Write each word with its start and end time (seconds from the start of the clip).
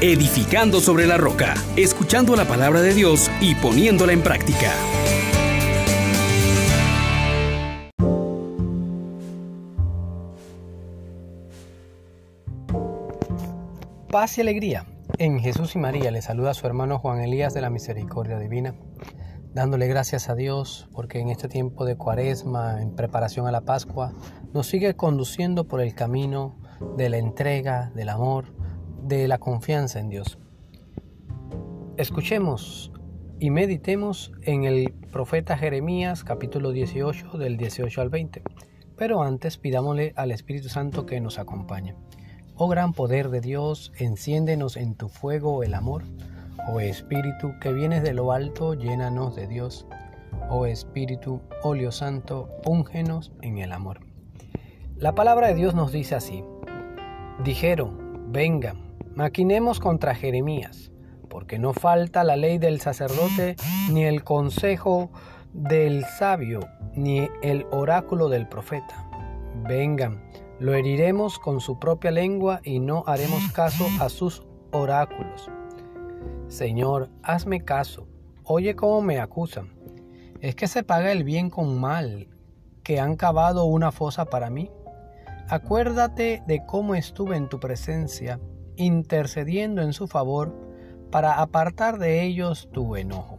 edificando 0.00 0.80
sobre 0.80 1.06
la 1.08 1.16
roca, 1.16 1.54
escuchando 1.76 2.36
la 2.36 2.44
palabra 2.44 2.82
de 2.82 2.94
Dios 2.94 3.28
y 3.40 3.56
poniéndola 3.56 4.12
en 4.12 4.22
práctica. 4.22 4.72
Paz 14.10 14.38
y 14.38 14.40
alegría. 14.40 14.86
En 15.18 15.40
Jesús 15.40 15.74
y 15.74 15.78
María 15.78 16.10
le 16.12 16.22
saluda 16.22 16.50
a 16.50 16.54
su 16.54 16.66
hermano 16.66 16.98
Juan 16.98 17.20
Elías 17.20 17.52
de 17.52 17.60
la 17.60 17.70
Misericordia 17.70 18.38
Divina, 18.38 18.74
dándole 19.52 19.88
gracias 19.88 20.28
a 20.28 20.36
Dios 20.36 20.88
porque 20.92 21.18
en 21.18 21.28
este 21.28 21.48
tiempo 21.48 21.84
de 21.84 21.96
cuaresma, 21.96 22.80
en 22.80 22.94
preparación 22.94 23.48
a 23.48 23.52
la 23.52 23.62
Pascua, 23.62 24.12
nos 24.54 24.68
sigue 24.68 24.94
conduciendo 24.94 25.64
por 25.64 25.80
el 25.80 25.94
camino 25.94 26.56
de 26.96 27.08
la 27.08 27.18
entrega, 27.18 27.90
del 27.94 28.10
amor, 28.10 28.57
de 29.08 29.26
la 29.26 29.38
confianza 29.38 29.98
en 29.98 30.10
Dios. 30.10 30.38
Escuchemos 31.96 32.92
y 33.40 33.50
meditemos 33.50 34.32
en 34.42 34.64
el 34.64 34.92
profeta 35.10 35.56
Jeremías 35.56 36.24
capítulo 36.24 36.72
18 36.72 37.38
del 37.38 37.56
18 37.56 38.02
al 38.02 38.10
20. 38.10 38.42
Pero 38.96 39.22
antes 39.22 39.56
pidámosle 39.56 40.12
al 40.14 40.30
Espíritu 40.30 40.68
Santo 40.68 41.06
que 41.06 41.20
nos 41.20 41.38
acompañe. 41.38 41.96
Oh 42.54 42.68
gran 42.68 42.92
poder 42.92 43.30
de 43.30 43.40
Dios, 43.40 43.92
enciéndenos 43.96 44.76
en 44.76 44.94
tu 44.94 45.08
fuego 45.08 45.62
el 45.62 45.72
amor. 45.72 46.02
Oh 46.68 46.78
Espíritu 46.80 47.52
que 47.62 47.72
vienes 47.72 48.02
de 48.02 48.12
lo 48.12 48.32
alto, 48.32 48.74
llénanos 48.74 49.34
de 49.34 49.46
Dios. 49.46 49.86
Oh 50.50 50.66
Espíritu, 50.66 51.40
óleo 51.62 51.92
santo, 51.92 52.50
úngenos 52.66 53.32
en 53.40 53.56
el 53.56 53.72
amor. 53.72 54.00
La 54.96 55.14
palabra 55.14 55.48
de 55.48 55.54
Dios 55.54 55.74
nos 55.74 55.92
dice 55.92 56.14
así. 56.14 56.44
Dijeron, 57.42 58.30
vengan, 58.32 58.87
maquinemos 59.18 59.80
contra 59.80 60.14
Jeremías, 60.14 60.92
porque 61.28 61.58
no 61.58 61.72
falta 61.72 62.22
la 62.22 62.36
ley 62.36 62.58
del 62.58 62.80
sacerdote, 62.80 63.56
ni 63.90 64.04
el 64.04 64.22
consejo 64.22 65.10
del 65.52 66.04
sabio, 66.04 66.60
ni 66.94 67.28
el 67.42 67.66
oráculo 67.72 68.28
del 68.28 68.46
profeta. 68.46 69.10
Vengan, 69.66 70.22
lo 70.60 70.72
heriremos 70.72 71.40
con 71.40 71.60
su 71.60 71.80
propia 71.80 72.12
lengua 72.12 72.60
y 72.62 72.78
no 72.78 73.02
haremos 73.08 73.50
caso 73.50 73.88
a 73.98 74.08
sus 74.08 74.46
oráculos. 74.70 75.50
Señor, 76.46 77.10
hazme 77.24 77.64
caso, 77.64 78.06
oye 78.44 78.76
cómo 78.76 79.02
me 79.02 79.18
acusan. 79.18 79.74
¿Es 80.40 80.54
que 80.54 80.68
se 80.68 80.84
paga 80.84 81.10
el 81.10 81.24
bien 81.24 81.50
con 81.50 81.76
mal, 81.80 82.28
que 82.84 83.00
han 83.00 83.16
cavado 83.16 83.64
una 83.64 83.90
fosa 83.90 84.26
para 84.26 84.48
mí? 84.48 84.70
Acuérdate 85.48 86.44
de 86.46 86.64
cómo 86.64 86.94
estuve 86.94 87.36
en 87.36 87.48
tu 87.48 87.58
presencia, 87.58 88.38
intercediendo 88.78 89.82
en 89.82 89.92
su 89.92 90.06
favor, 90.08 90.54
para 91.10 91.40
apartar 91.40 91.98
de 91.98 92.22
ellos 92.22 92.68
tu 92.72 92.96
enojo. 92.96 93.38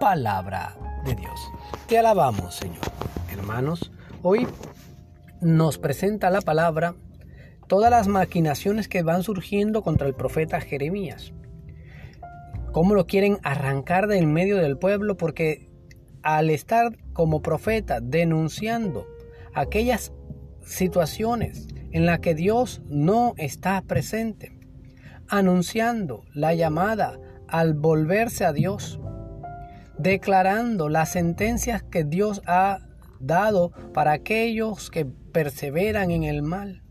Palabra 0.00 0.76
de 1.04 1.14
Dios. 1.14 1.40
Te 1.86 1.98
alabamos, 1.98 2.54
Señor. 2.54 2.78
Hermanos, 3.30 3.92
hoy 4.22 4.46
nos 5.40 5.78
presenta 5.78 6.30
la 6.30 6.40
palabra 6.40 6.94
todas 7.68 7.90
las 7.90 8.08
maquinaciones 8.08 8.88
que 8.88 9.02
van 9.02 9.22
surgiendo 9.22 9.82
contra 9.82 10.06
el 10.06 10.14
profeta 10.14 10.60
Jeremías. 10.60 11.32
Cómo 12.72 12.94
lo 12.94 13.06
quieren 13.06 13.38
arrancar 13.42 14.08
del 14.08 14.26
medio 14.26 14.56
del 14.56 14.78
pueblo 14.78 15.16
porque 15.16 15.68
al 16.22 16.50
estar 16.50 16.96
como 17.12 17.42
profeta 17.42 18.00
denunciando 18.00 19.06
aquellas 19.54 20.12
situaciones 20.64 21.68
en 21.92 22.06
las 22.06 22.20
que 22.20 22.34
Dios 22.34 22.82
no 22.88 23.34
está 23.36 23.82
presente, 23.82 24.52
anunciando 25.28 26.24
la 26.34 26.54
llamada 26.54 27.18
al 27.48 27.74
volverse 27.74 28.44
a 28.44 28.52
Dios, 28.52 28.98
declarando 29.98 30.88
las 30.88 31.10
sentencias 31.10 31.82
que 31.82 32.04
Dios 32.04 32.42
ha 32.46 32.80
dado 33.20 33.70
para 33.92 34.12
aquellos 34.12 34.90
que 34.90 35.04
perseveran 35.04 36.10
en 36.10 36.24
el 36.24 36.42
mal, 36.42 36.82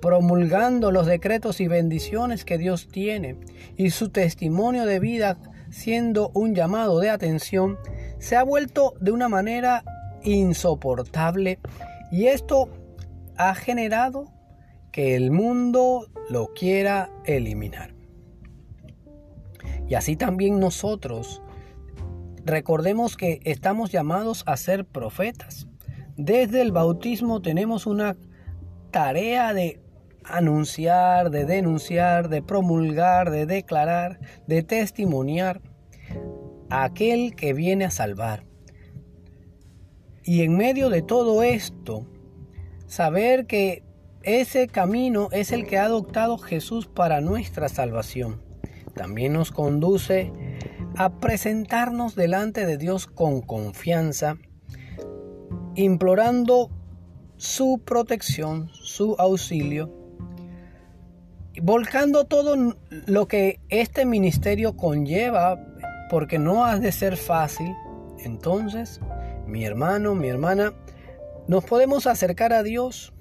promulgando 0.00 0.92
los 0.92 1.06
decretos 1.06 1.60
y 1.60 1.68
bendiciones 1.68 2.44
que 2.44 2.58
Dios 2.58 2.88
tiene 2.88 3.38
y 3.76 3.90
su 3.90 4.10
testimonio 4.10 4.86
de 4.86 5.00
vida 5.00 5.38
siendo 5.70 6.30
un 6.34 6.54
llamado 6.54 7.00
de 7.00 7.10
atención, 7.10 7.78
se 8.18 8.36
ha 8.36 8.42
vuelto 8.42 8.94
de 9.00 9.10
una 9.10 9.28
manera 9.28 9.84
insoportable 10.22 11.58
y 12.10 12.26
esto 12.26 12.68
ha 13.38 13.54
generado 13.54 14.32
que 14.92 15.14
el 15.14 15.30
mundo 15.30 16.08
lo 16.28 16.52
quiera 16.54 17.10
eliminar. 17.24 17.94
Y 19.88 19.94
así 19.94 20.16
también 20.16 20.60
nosotros 20.60 21.42
recordemos 22.44 23.16
que 23.16 23.40
estamos 23.44 23.90
llamados 23.90 24.42
a 24.46 24.56
ser 24.56 24.84
profetas. 24.84 25.66
Desde 26.16 26.60
el 26.60 26.72
bautismo 26.72 27.40
tenemos 27.40 27.86
una 27.86 28.16
tarea 28.90 29.54
de 29.54 29.80
anunciar, 30.24 31.30
de 31.30 31.44
denunciar, 31.44 32.28
de 32.28 32.42
promulgar, 32.42 33.30
de 33.30 33.46
declarar, 33.46 34.18
de 34.46 34.62
testimoniar 34.62 35.62
a 36.70 36.84
aquel 36.84 37.34
que 37.34 37.54
viene 37.54 37.84
a 37.84 37.90
salvar. 37.90 38.44
Y 40.24 40.42
en 40.42 40.56
medio 40.56 40.90
de 40.90 41.00
todo 41.02 41.42
esto, 41.42 42.06
saber 42.88 43.46
que 43.46 43.84
ese 44.24 44.66
camino 44.66 45.28
es 45.30 45.52
el 45.52 45.66
que 45.66 45.78
ha 45.78 45.84
adoptado 45.84 46.38
Jesús 46.38 46.86
para 46.86 47.20
nuestra 47.20 47.68
salvación. 47.68 48.42
También 48.94 49.34
nos 49.34 49.52
conduce 49.52 50.32
a 50.96 51.20
presentarnos 51.20 52.16
delante 52.16 52.66
de 52.66 52.76
Dios 52.76 53.06
con 53.06 53.42
confianza, 53.42 54.36
implorando 55.76 56.70
su 57.36 57.80
protección, 57.84 58.68
su 58.72 59.14
auxilio, 59.18 59.94
volcando 61.62 62.24
todo 62.24 62.74
lo 63.06 63.28
que 63.28 63.60
este 63.68 64.04
ministerio 64.04 64.76
conlleva, 64.76 65.64
porque 66.10 66.38
no 66.38 66.64
ha 66.64 66.78
de 66.78 66.90
ser 66.90 67.16
fácil. 67.16 67.72
Entonces, 68.18 69.00
mi 69.46 69.64
hermano, 69.64 70.14
mi 70.16 70.28
hermana, 70.28 70.74
nos 71.48 71.64
podemos 71.64 72.06
acercar 72.06 72.52
a 72.52 72.62
Dios 72.62 73.12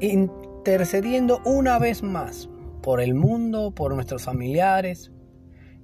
intercediendo 0.00 1.42
una 1.44 1.78
vez 1.78 2.02
más 2.02 2.48
por 2.80 3.00
el 3.00 3.14
mundo, 3.14 3.72
por 3.72 3.92
nuestros 3.92 4.24
familiares, 4.24 5.10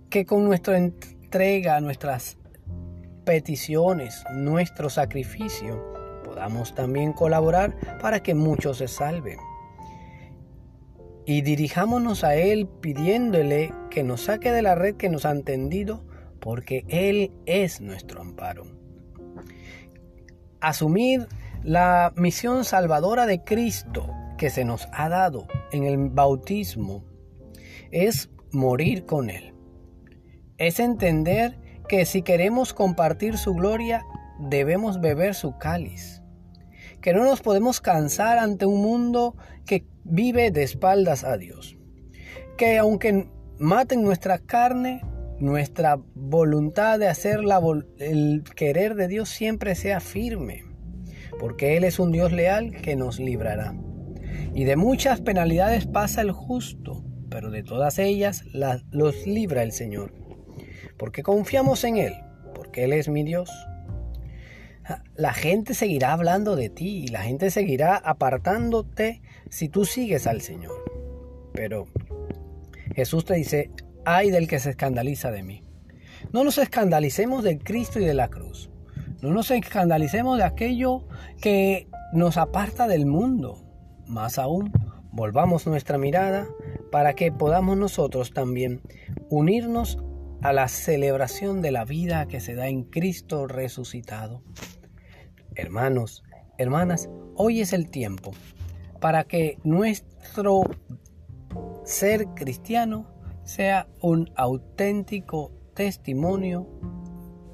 que 0.09 0.25
con 0.25 0.45
nuestra 0.45 0.79
entrega, 0.79 1.81
nuestras 1.81 2.39
peticiones, 3.25 4.23
nuestro 4.33 4.89
sacrificio, 4.89 5.93
podamos 6.25 6.73
también 6.75 7.13
colaborar 7.13 7.77
para 8.01 8.23
que 8.23 8.35
muchos 8.35 8.79
se 8.79 8.87
salven. 8.87 9.39
Y 11.27 11.43
dirijámonos 11.43 12.23
a 12.23 12.37
Él 12.37 12.69
pidiéndole 12.81 13.73
que 13.91 14.05
nos 14.05 14.23
saque 14.23 14.53
de 14.53 14.63
la 14.63 14.77
red 14.77 14.97
que 14.97 15.09
nos 15.09 15.25
han 15.25 15.43
tendido, 15.43 16.05
porque 16.39 16.85
Él 16.89 17.33
es 17.47 17.81
nuestro 17.81 18.21
amparo 18.21 18.83
asumir 20.63 21.29
la 21.63 22.13
misión 22.17 22.65
salvadora 22.65 23.27
de 23.27 23.45
Cristo 23.45 24.09
que 24.39 24.49
se 24.49 24.65
nos 24.65 24.89
ha 24.93 25.09
dado 25.09 25.47
en 25.73 25.85
el 25.85 26.09
bautismo 26.09 27.05
es 27.91 28.31
morir 28.51 29.05
con 29.05 29.29
Él. 29.29 29.55
Es 30.59 30.81
entender 30.81 31.59
que 31.89 32.07
si 32.07 32.23
queremos 32.23 32.73
compartir 32.73 33.37
su 33.37 33.55
gloria, 33.55 34.05
debemos 34.39 35.01
beber 35.01 35.35
su 35.35 35.59
cáliz. 35.59 36.23
Que 37.01 37.13
no 37.13 37.25
nos 37.25 37.43
podemos 37.43 37.81
cansar 37.81 38.39
ante 38.39 38.65
un 38.65 38.81
mundo 38.81 39.37
que 39.67 39.87
vive 40.05 40.51
de 40.51 40.63
espaldas 40.63 41.25
a 41.25 41.37
Dios. 41.37 41.77
Que 42.57 42.79
aunque 42.79 43.29
maten 43.59 44.03
nuestra 44.03 44.39
carne, 44.39 45.03
nuestra 45.43 45.99
voluntad 46.15 46.99
de 46.99 47.09
hacer 47.09 47.41
el 47.99 48.45
querer 48.55 48.95
de 48.95 49.09
Dios 49.09 49.29
siempre 49.29 49.75
sea 49.75 50.01
firme, 50.01 50.65
porque 51.39 51.77
Él 51.77 51.85
es 51.85 51.99
un 51.99 52.13
Dios 52.13 52.33
leal 52.33 52.71
que 52.81 52.95
nos 52.95 53.19
librará. 53.19 53.75
Y 54.55 54.65
de 54.65 54.77
muchas 54.77 55.21
penalidades 55.21 55.87
pasa 55.87 56.21
el 56.21 56.31
justo, 56.31 57.05
pero 57.29 57.51
de 57.51 57.63
todas 57.65 57.99
ellas 57.99 58.45
los 58.91 59.27
libra 59.27 59.63
el 59.63 59.73
Señor, 59.73 60.15
porque 60.97 61.23
confiamos 61.23 61.83
en 61.85 61.97
Él, 61.97 62.15
porque 62.55 62.85
Él 62.85 62.93
es 62.93 63.09
mi 63.09 63.25
Dios. 63.25 63.51
La 65.17 65.33
gente 65.33 65.75
seguirá 65.75 66.13
hablando 66.13 66.55
de 66.55 66.69
ti 66.69 67.05
y 67.05 67.09
la 67.09 67.23
gente 67.23 67.51
seguirá 67.51 67.97
apartándote 67.97 69.23
si 69.51 69.69
tú 69.69 69.85
sigues 69.85 70.27
al 70.27 70.41
Señor. 70.41 70.85
Pero 71.53 71.87
Jesús 72.95 73.25
te 73.25 73.35
dice, 73.35 73.71
ay 74.05 74.31
del 74.31 74.49
que 74.49 74.59
se 74.59 74.71
escandaliza 74.71 75.31
de 75.31 75.43
mí. 75.43 75.65
No 76.33 76.45
nos 76.45 76.59
escandalicemos 76.59 77.45
del 77.45 77.63
Cristo 77.63 78.01
y 78.01 78.05
de 78.05 78.15
la 78.15 78.29
cruz. 78.29 78.71
No 79.21 79.31
nos 79.31 79.51
escandalicemos 79.51 80.39
de 80.39 80.45
aquello 80.45 81.07
que 81.41 81.89
nos 82.13 82.37
aparta 82.37 82.89
del 82.89 83.07
mundo. 83.07 83.65
Más 84.07 84.39
aún, 84.39 84.73
volvamos 85.13 85.67
nuestra 85.67 85.99
mirada 85.99 86.47
para 86.91 87.15
que 87.15 87.33
podamos 87.33 87.77
nosotros 87.77 88.33
también 88.33 88.81
unirnos 89.29 89.99
a 90.43 90.53
la 90.53 90.69
celebración 90.69 91.63
de 91.63 91.71
la 91.71 91.85
vida 91.85 92.27
que 92.27 92.41
se 92.41 92.55
da 92.55 92.69
en 92.69 92.85
Cristo 92.85 93.47
resucitado. 93.47 94.43
Hermanos, 95.55 96.25
hermanas, 96.59 97.09
hoy 97.37 97.61
es 97.61 97.73
el 97.73 97.91
tiempo 97.91 98.33
para 99.01 99.25
que 99.25 99.59
nuestro 99.65 100.63
ser 101.85 102.27
cristiano 102.35 103.13
sea 103.53 103.87
un 104.01 104.31
auténtico 104.35 105.53
testimonio 105.75 106.67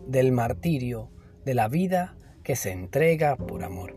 del 0.07 0.31
martirio, 0.31 1.11
de 1.45 1.55
la 1.55 1.67
vida 1.67 2.17
que 2.45 2.55
se 2.55 2.71
entrega 2.71 3.35
por 3.35 3.65
amor. 3.65 3.97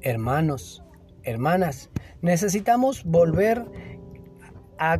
Hermanos, 0.00 0.82
hermanas, 1.22 1.90
necesitamos 2.22 3.04
volver 3.04 3.64
a 4.80 4.98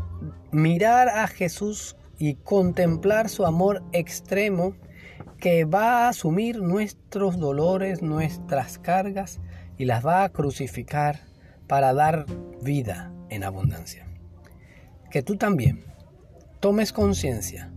mirar 0.53 1.09
a 1.09 1.27
Jesús 1.27 1.97
y 2.19 2.37
contemplar 2.37 3.29
su 3.29 3.45
amor 3.45 3.83
extremo 3.91 4.77
que 5.41 5.65
va 5.65 6.05
a 6.05 6.11
asumir 6.11 6.63
nuestros 6.63 7.37
dolores, 7.37 8.01
nuestras 8.01 8.79
cargas 8.79 9.41
y 9.77 9.87
las 9.87 10.07
va 10.07 10.23
a 10.23 10.29
crucificar 10.29 11.19
para 11.67 11.93
dar 11.95 12.27
vida 12.63 13.13
en 13.29 13.43
abundancia. 13.43 14.07
Que 15.11 15.23
tú 15.23 15.37
también 15.37 15.96
tomes 16.61 16.93
conciencia 16.93 17.73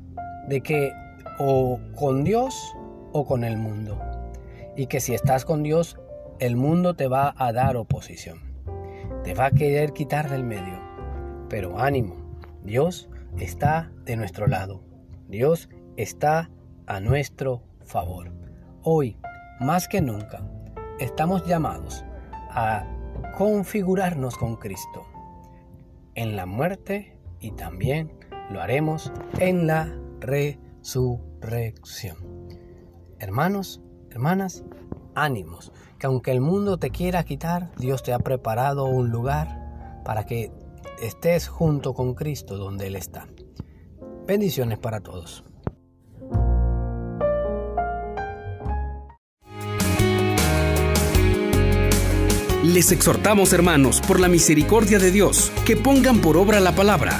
de 0.48 0.62
que 0.62 0.92
o 1.40 1.80
con 1.96 2.24
Dios 2.24 2.76
o 3.12 3.26
con 3.26 3.44
el 3.44 3.58
mundo. 3.58 4.00
Y 4.76 4.88
que 4.88 5.00
si 5.00 5.14
estás 5.14 5.46
con 5.46 5.64
Dios, 5.64 6.00
el 6.40 6.56
mundo 6.56 6.96
te 6.96 7.08
va 7.08 7.34
a 7.38 7.52
dar 7.52 7.76
oposición. 7.78 8.40
Te 9.24 9.34
va 9.34 9.48
a 9.48 9.52
querer 9.52 9.94
quitar 9.94 10.30
del 10.30 10.44
medio. 10.44 10.80
Pero 11.50 11.80
ánimo, 11.80 12.16
Dios 12.64 13.10
está 13.38 13.92
de 14.06 14.16
nuestro 14.16 14.48
lado. 14.48 14.82
Dios 15.28 15.70
está 15.98 16.50
a 16.88 17.00
nuestro 17.00 17.64
favor. 17.84 18.32
Hoy, 18.84 19.18
más 19.60 19.88
que 19.88 20.02
nunca, 20.02 20.42
estamos 21.00 21.46
llamados 21.46 22.04
a 22.50 22.86
configurarnos 23.38 24.38
con 24.38 24.56
Cristo 24.56 25.06
en 26.16 26.36
la 26.36 26.46
muerte 26.46 27.18
y 27.40 27.52
también 27.52 28.19
lo 28.50 28.62
haremos 28.62 29.12
en 29.38 29.68
la 29.68 29.96
resurrección. 30.20 32.18
Hermanos, 33.20 33.82
hermanas, 34.10 34.64
ánimos, 35.16 35.72
que 35.98 36.08
aunque 36.08 36.32
el 36.32 36.42
mundo 36.42 36.78
te 36.78 36.90
quiera 36.90 37.24
quitar, 37.24 37.72
Dios 37.78 38.04
te 38.04 38.14
ha 38.14 38.20
preparado 38.20 38.86
un 38.86 39.10
lugar 39.10 40.02
para 40.04 40.26
que 40.26 40.52
estés 41.02 41.48
junto 41.48 41.94
con 41.94 42.16
Cristo 42.16 42.58
donde 42.58 42.88
Él 42.88 42.96
está. 42.96 43.28
Bendiciones 44.26 44.80
para 44.80 45.02
todos. 45.02 45.44
Les 52.64 52.92
exhortamos, 52.92 53.54
hermanos, 53.54 54.02
por 54.02 54.20
la 54.20 54.28
misericordia 54.28 55.00
de 55.00 55.12
Dios, 55.12 55.52
que 55.66 55.76
pongan 55.76 56.20
por 56.22 56.38
obra 56.38 56.60
la 56.60 56.74
palabra 56.74 57.20